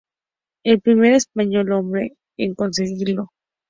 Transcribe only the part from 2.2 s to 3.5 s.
en conseguirlo